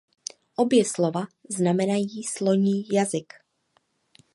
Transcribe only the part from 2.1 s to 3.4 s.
"sloní jazyk".